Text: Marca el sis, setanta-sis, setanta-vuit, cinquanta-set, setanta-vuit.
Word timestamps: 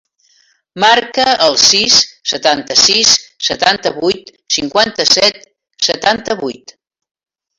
Marca 0.83 1.25
el 1.47 1.57
sis, 1.63 1.97
setanta-sis, 2.31 3.11
setanta-vuit, 3.49 4.33
cinquanta-set, 4.57 5.37
setanta-vuit. 5.91 6.77